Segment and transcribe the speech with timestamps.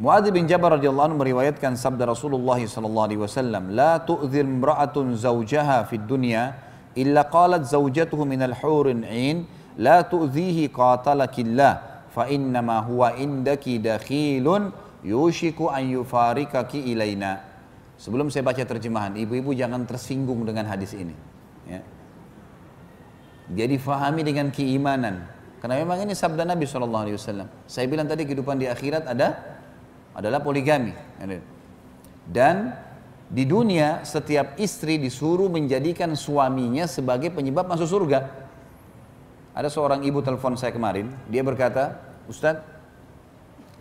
[0.00, 5.84] Muadz bin Jabal radhiyallahu anhu meriwayatkan sabda Rasulullah sallallahu alaihi wasallam, "La tu'dhil imra'atun zawjaha
[5.92, 6.56] fid dunya
[6.96, 9.44] illa qalat zawjatuhu min al-hurin 'ain,
[9.76, 14.72] la tu'dhihi qatalakillah, fa innama huwa indaki dakhilun
[15.04, 17.44] yushiku an yufarikaki ilaina."
[18.00, 21.12] Sebelum saya baca terjemahan, ibu-ibu jangan tersinggung dengan hadis ini.
[21.68, 21.84] Ya.
[23.52, 25.28] Dia difahami dengan keimanan.
[25.60, 27.44] Karena memang ini sabda Nabi SAW.
[27.68, 29.59] Saya bilang tadi kehidupan di akhirat ada
[30.14, 30.92] adalah poligami.
[32.26, 32.74] Dan
[33.30, 38.26] di dunia setiap istri disuruh menjadikan suaminya sebagai penyebab masuk surga.
[39.54, 41.98] Ada seorang ibu telepon saya kemarin, dia berkata,
[42.30, 42.62] Ustadz,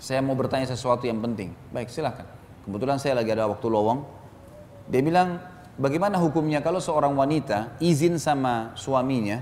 [0.02, 1.54] saya mau bertanya sesuatu yang penting.
[1.74, 2.26] Baik, silahkan.
[2.66, 4.06] Kebetulan saya lagi ada waktu lowong.
[4.90, 5.42] Dia bilang,
[5.78, 9.42] bagaimana hukumnya kalau seorang wanita izin sama suaminya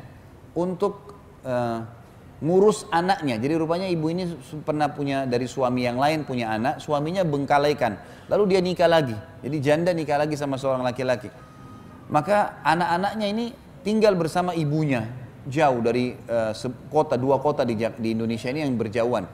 [0.55, 1.83] untuk uh,
[2.37, 3.41] ngurus anaknya.
[3.41, 4.29] Jadi rupanya ibu ini
[4.61, 7.97] pernah punya dari suami yang lain punya anak, suaminya bengkalaikan.
[8.29, 9.17] Lalu dia nikah lagi.
[9.41, 11.33] Jadi janda nikah lagi sama seorang laki-laki.
[12.07, 13.45] Maka anak-anaknya ini
[13.81, 15.07] tinggal bersama ibunya
[15.47, 16.51] jauh dari uh,
[16.91, 19.25] kota dua kota di, di Indonesia ini yang berjauhan.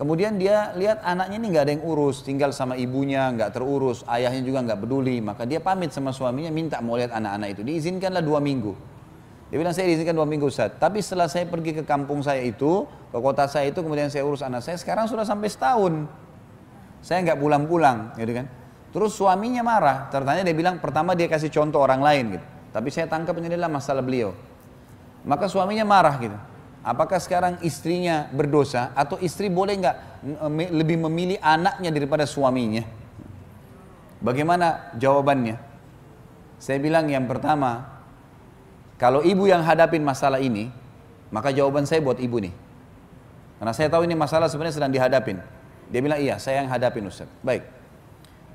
[0.00, 4.40] Kemudian dia lihat anaknya ini nggak ada yang urus, tinggal sama ibunya, nggak terurus, ayahnya
[4.40, 5.20] juga nggak peduli.
[5.20, 7.62] Maka dia pamit sama suaminya, minta mau lihat anak-anak itu.
[7.68, 8.72] Diizinkanlah dua minggu.
[9.50, 10.78] Dia bilang saya diizinkan dua minggu Ustaz.
[10.78, 14.46] Tapi setelah saya pergi ke kampung saya itu, ke kota saya itu, kemudian saya urus
[14.46, 16.06] anak saya, sekarang sudah sampai setahun.
[17.02, 18.46] Saya nggak pulang-pulang, gitu kan.
[18.94, 22.46] Terus suaminya marah, tertanya dia bilang pertama dia kasih contoh orang lain gitu.
[22.70, 24.30] Tapi saya tangkap ini adalah masalah beliau.
[25.26, 26.38] Maka suaminya marah gitu.
[26.80, 29.96] Apakah sekarang istrinya berdosa atau istri boleh nggak
[30.72, 32.86] lebih memilih anaknya daripada suaminya?
[34.22, 35.60] Bagaimana jawabannya?
[36.56, 37.99] Saya bilang yang pertama,
[39.00, 40.68] kalau ibu yang hadapin masalah ini,
[41.32, 42.52] maka jawaban saya buat ibu nih.
[43.56, 45.40] Karena saya tahu ini masalah sebenarnya sedang dihadapin.
[45.88, 47.24] Dia bilang, iya saya yang hadapin Ustaz.
[47.40, 47.64] Baik.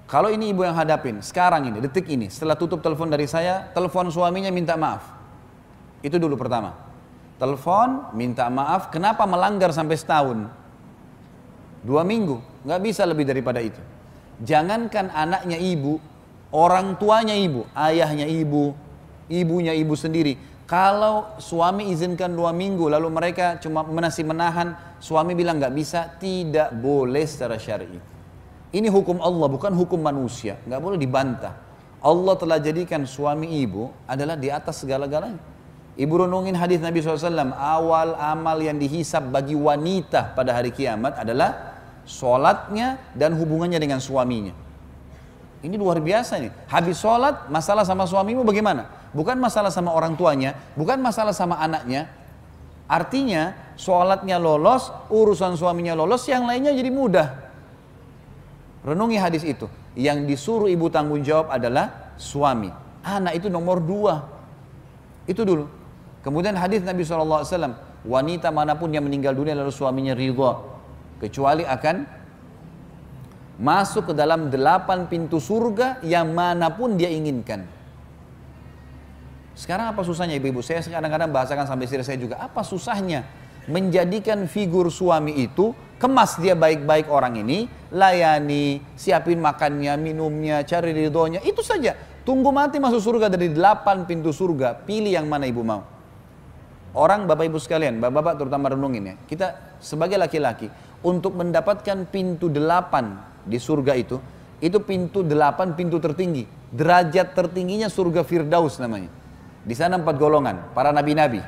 [0.05, 4.13] Kalau ini ibu yang hadapin, sekarang ini, detik ini, setelah tutup telepon dari saya, telepon
[4.13, 5.01] suaminya minta maaf.
[6.05, 6.77] Itu dulu pertama.
[7.41, 10.45] Telepon, minta maaf, kenapa melanggar sampai setahun?
[11.81, 12.37] Dua minggu,
[12.69, 13.81] nggak bisa lebih daripada itu.
[14.45, 15.97] Jangankan anaknya ibu,
[16.53, 18.77] orang tuanya ibu, ayahnya ibu,
[19.29, 20.37] ibunya ibu sendiri.
[20.65, 26.73] Kalau suami izinkan dua minggu lalu mereka cuma masih menahan, suami bilang nggak bisa, tidak
[26.73, 28.01] boleh secara syar'i.
[28.73, 31.53] Ini hukum Allah bukan hukum manusia, nggak boleh dibantah.
[32.01, 35.41] Allah telah jadikan suami ibu adalah di atas segala-galanya.
[35.95, 41.77] Ibu renungin hadis Nabi SAW, awal amal yang dihisap bagi wanita pada hari kiamat adalah
[42.03, 44.51] sholatnya dan hubungannya dengan suaminya.
[45.63, 46.51] Ini luar biasa nih.
[46.67, 49.04] Habis sholat, masalah sama suamimu bagaimana?
[49.15, 52.11] Bukan masalah sama orang tuanya, bukan masalah sama anaknya.
[52.85, 57.27] Artinya sholatnya lolos, urusan suaminya lolos, yang lainnya jadi mudah.
[58.85, 59.65] Renungi hadis itu.
[59.95, 62.69] Yang disuruh ibu tanggung jawab adalah suami.
[63.01, 64.21] Anak itu nomor dua.
[65.25, 65.65] Itu dulu.
[66.21, 67.41] Kemudian hadis Nabi SAW,
[68.05, 70.61] wanita mana pun yang meninggal dunia lalu suaminya ridha,
[71.17, 71.95] kecuali akan
[73.61, 77.65] masuk ke dalam delapan pintu surga yang mana pun dia inginkan.
[79.55, 80.59] Sekarang apa susahnya ibu-ibu?
[80.59, 82.35] Saya kadang-kadang bahasakan sampai istri saya juga.
[82.43, 83.23] Apa susahnya
[83.65, 91.41] menjadikan figur suami itu kemas dia baik-baik orang ini, layani, siapin makannya, minumnya, cari ridhonya,
[91.41, 91.95] itu saja.
[92.27, 95.87] Tunggu mati masuk surga dari delapan pintu surga, pilih yang mana ibu mau.
[96.95, 100.67] Orang bapak ibu sekalian, bapak-bapak terutama renungin ya, kita sebagai laki-laki,
[101.05, 104.17] untuk mendapatkan pintu delapan di surga itu,
[104.59, 106.47] itu pintu delapan pintu tertinggi.
[106.75, 109.24] Derajat tertingginya surga Firdaus namanya.
[109.65, 111.41] Di sana empat golongan, para nabi-nabi.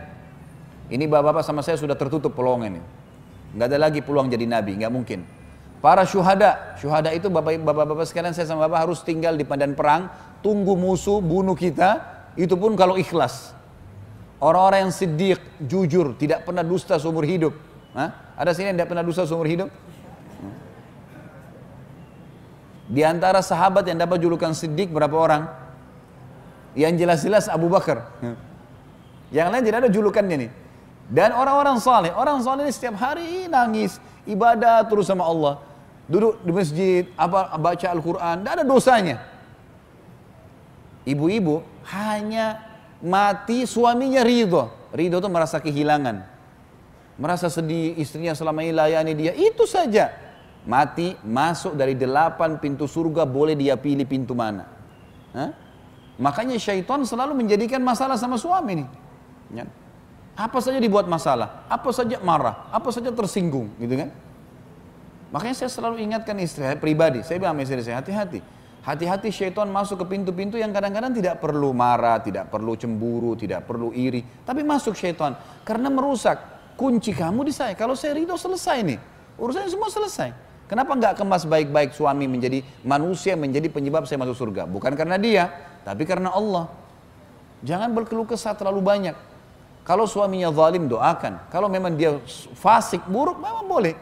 [0.90, 2.82] Ini bapak-bapak sama saya sudah tertutup peluang ini.
[3.54, 5.22] Nggak ada lagi peluang jadi nabi, nggak mungkin.
[5.78, 10.10] Para syuhada, syuhada itu bapak-bapak sekalian saya sama bapak harus tinggal di padan perang,
[10.42, 12.02] tunggu musuh bunuh kita,
[12.34, 13.54] itu pun kalau ikhlas.
[14.42, 17.54] Orang-orang yang siddiq, jujur, tidak pernah dusta seumur hidup.
[17.94, 18.34] Hah?
[18.34, 19.70] Ada sini yang tidak pernah dusta seumur hidup?
[22.88, 25.67] Di antara sahabat yang dapat julukan siddiq berapa orang?
[26.78, 28.14] Yang jelas-jelas Abu Bakar.
[29.34, 30.52] Yang lain tidak ada julukannya nih.
[31.08, 33.98] Dan orang-orang saleh, orang saleh ini setiap hari nangis,
[34.28, 35.64] ibadah terus sama Allah.
[36.08, 39.18] Duduk di masjid, apa baca Al-Qur'an, tidak ada dosanya.
[41.08, 42.60] Ibu-ibu hanya
[43.00, 44.68] mati suaminya ridho.
[44.92, 46.24] Ridho itu merasa kehilangan.
[47.18, 49.34] Merasa sedih istrinya selama ini layani dia.
[49.34, 50.14] Itu saja.
[50.68, 54.68] Mati masuk dari delapan pintu surga boleh dia pilih pintu mana.
[55.32, 55.67] Hah?
[56.18, 58.88] Makanya syaitan selalu menjadikan masalah sama suami nih.
[59.54, 59.66] Ya.
[60.38, 64.10] Apa saja dibuat masalah, apa saja marah, apa saja tersinggung, gitu kan?
[65.34, 68.40] Makanya saya selalu ingatkan istri saya pribadi, saya bilang istri saya, hati-hati.
[68.88, 73.92] Hati-hati syaitan masuk ke pintu-pintu yang kadang-kadang tidak perlu marah, tidak perlu cemburu, tidak perlu
[73.92, 74.24] iri.
[74.48, 75.36] Tapi masuk syaitan.
[75.68, 76.56] Karena merusak.
[76.80, 77.76] Kunci kamu di saya.
[77.76, 78.96] Kalau saya ridho selesai nih.
[79.36, 80.32] Urusannya semua selesai.
[80.72, 84.64] Kenapa nggak kemas baik-baik suami menjadi manusia menjadi penyebab saya masuk surga?
[84.64, 85.52] Bukan karena dia,
[85.88, 86.68] tapi karena Allah.
[87.64, 89.16] Jangan berkeluh kesah terlalu banyak.
[89.88, 91.48] Kalau suaminya zalim doakan.
[91.48, 92.20] Kalau memang dia
[92.60, 93.96] fasik buruk memang boleh.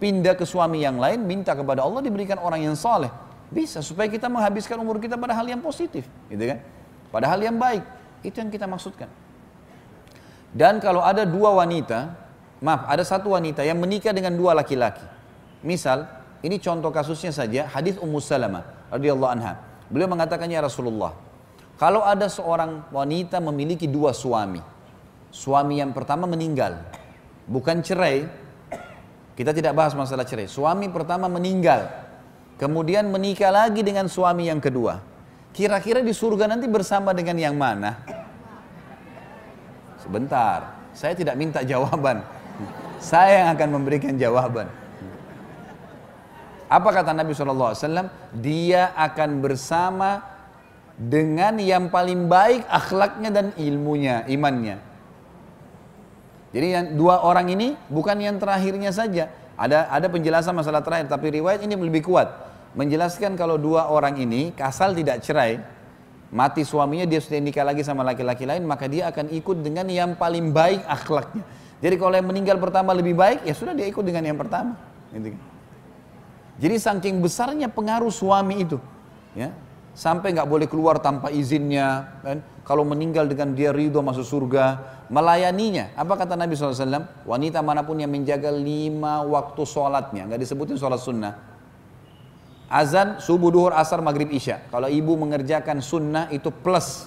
[0.00, 3.12] Pindah ke suami yang lain, minta kepada Allah diberikan orang yang saleh.
[3.52, 6.58] Bisa supaya kita menghabiskan umur kita pada hal yang positif, gitu kan?
[7.12, 7.84] Pada hal yang baik.
[8.24, 9.08] Itu yang kita maksudkan.
[10.52, 12.12] Dan kalau ada dua wanita,
[12.60, 15.04] maaf, ada satu wanita yang menikah dengan dua laki-laki.
[15.64, 16.04] Misal,
[16.44, 19.60] ini contoh kasusnya saja, hadis Ummu Salamah radhiyallahu anha.
[19.88, 21.14] Beliau mengatakannya Rasulullah,
[21.76, 24.60] kalau ada seorang wanita memiliki dua suami,
[25.28, 26.80] suami yang pertama meninggal,
[27.44, 28.24] bukan cerai,
[29.36, 30.48] kita tidak bahas masalah cerai.
[30.48, 32.06] Suami pertama meninggal,
[32.56, 35.04] Kemudian menikah lagi dengan suami yang kedua.
[35.52, 38.00] Kira-kira di surga nanti bersama dengan yang mana?
[40.00, 42.24] Sebentar, saya tidak minta jawaban.
[42.96, 44.72] Saya yang akan memberikan jawaban.
[46.66, 48.08] Apa kata Nabi SAW?
[48.40, 50.35] Dia akan bersama
[50.96, 54.80] dengan yang paling baik akhlaknya dan ilmunya, imannya.
[56.56, 59.28] Jadi yang dua orang ini bukan yang terakhirnya saja.
[59.56, 62.28] Ada ada penjelasan masalah terakhir, tapi riwayat ini lebih kuat
[62.76, 65.60] menjelaskan kalau dua orang ini kasal tidak cerai,
[66.28, 70.12] mati suaminya dia sudah nikah lagi sama laki-laki lain, maka dia akan ikut dengan yang
[70.12, 71.42] paling baik akhlaknya.
[71.80, 74.76] Jadi kalau yang meninggal pertama lebih baik, ya sudah dia ikut dengan yang pertama.
[75.12, 75.42] Gitu kan.
[76.56, 78.80] Jadi saking besarnya pengaruh suami itu,
[79.36, 79.52] ya
[79.96, 82.44] sampai nggak boleh keluar tanpa izinnya, kan?
[82.68, 84.64] Kalau meninggal dengan dia ridho masuk surga,
[85.08, 85.96] melayaninya.
[85.96, 87.08] Apa kata Nabi SAW?
[87.24, 91.32] Wanita mana pun yang menjaga lima waktu sholatnya, nggak disebutin sholat sunnah,
[92.66, 94.58] Azan subuh, duhur, asar, maghrib, isya.
[94.74, 97.06] Kalau ibu mengerjakan sunnah itu plus.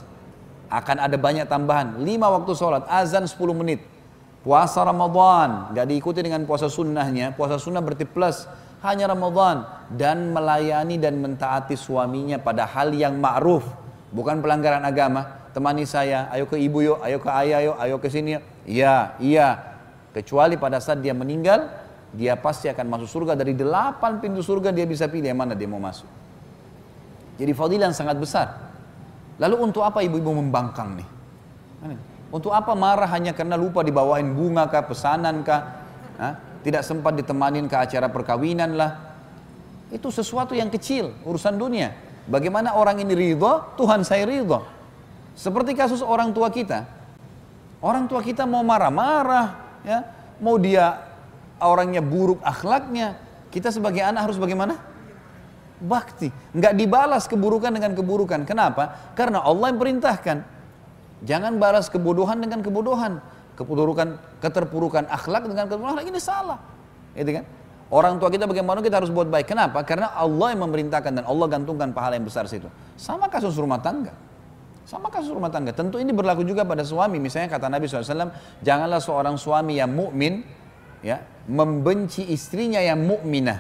[0.72, 2.00] Akan ada banyak tambahan.
[2.00, 3.84] Lima waktu sholat, azan 10 menit.
[4.40, 7.36] Puasa Ramadan, gak diikuti dengan puasa sunnahnya.
[7.36, 8.48] Puasa sunnah berarti plus.
[8.86, 9.66] Hanya Ramadan.
[9.90, 13.66] Dan melayani dan mentaati suaminya pada hal yang ma'ruf.
[14.14, 15.50] Bukan pelanggaran agama.
[15.50, 18.44] Temani saya, ayo ke ibu yuk, ayo ke ayah yuk, ayo ke sini yuk.
[18.70, 19.48] Iya, iya.
[20.14, 21.66] Kecuali pada saat dia meninggal,
[22.14, 25.82] dia pasti akan masuk surga dari delapan pintu surga dia bisa pilih mana dia mau
[25.82, 26.06] masuk.
[27.42, 28.48] Jadi fadilah yang sangat besar.
[29.42, 31.08] Lalu untuk apa ibu-ibu membangkang nih?
[32.30, 35.62] Untuk apa marah hanya karena lupa dibawain bunga kah, pesanan kah?
[36.60, 38.92] Tidak sempat ditemanin ke acara perkawinan lah.
[39.90, 41.96] Itu sesuatu yang kecil, urusan dunia.
[42.30, 44.62] Bagaimana orang ini ridho, Tuhan saya ridho.
[45.34, 46.86] Seperti kasus orang tua kita.
[47.80, 50.04] Orang tua kita mau marah-marah, ya,
[50.44, 51.00] mau dia
[51.64, 53.16] orangnya buruk akhlaknya,
[53.50, 54.78] kita sebagai anak harus bagaimana?
[55.80, 56.30] Bakti.
[56.54, 58.46] Nggak dibalas keburukan dengan keburukan.
[58.46, 59.14] Kenapa?
[59.18, 60.38] Karena Allah yang perintahkan.
[61.26, 63.20] Jangan balas kebodohan dengan kebodohan.
[63.60, 66.56] Keburukan, keterpurukan akhlak dengan keterpurukan ini salah.
[67.12, 67.44] Itu kan?
[67.92, 69.52] Orang tua kita bagaimana kita harus buat baik.
[69.52, 69.84] Kenapa?
[69.84, 72.72] Karena Allah yang memerintahkan dan Allah gantungkan pahala yang besar situ.
[72.96, 74.16] Sama kasus rumah tangga.
[74.88, 75.76] Sama kasus rumah tangga.
[75.76, 77.20] Tentu ini berlaku juga pada suami.
[77.20, 78.32] Misalnya kata Nabi SAW,
[78.64, 80.46] janganlah seorang suami yang mukmin
[81.04, 81.20] ya
[81.50, 83.60] membenci istrinya yang mukminah.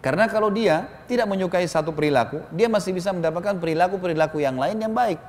[0.00, 4.96] Karena kalau dia tidak menyukai satu perilaku, dia masih bisa mendapatkan perilaku-perilaku yang lain yang
[4.96, 5.20] baik.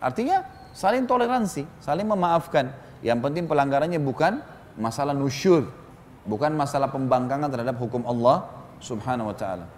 [0.00, 2.72] Artinya saling toleransi, saling memaafkan.
[3.00, 4.42] Yang penting pelanggarannya bukan
[4.78, 5.70] masalah nusyur,
[6.26, 8.46] bukan masalah pembangkangan terhadap hukum Allah
[8.82, 9.77] Subhanahu wa taala.